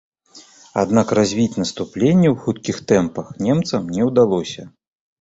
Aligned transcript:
Аднак 0.83 1.07
развіць 1.19 1.59
наступленне 1.65 2.27
ў 2.33 2.41
хуткіх 2.47 2.77
тэмпах 2.95 3.33
немцам 3.45 3.81
не 3.97 4.13
ўдалося. 4.13 4.71